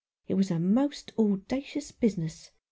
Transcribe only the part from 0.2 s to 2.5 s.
It was a most audacious business.